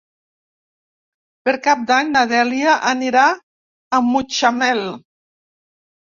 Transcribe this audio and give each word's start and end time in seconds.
Per 1.47 1.53
Cap 1.67 1.83
d'Any 1.91 2.09
na 2.15 2.23
Dèlia 2.31 2.73
anirà 2.93 3.27
a 3.37 4.01
Mutxamel. 4.09 4.83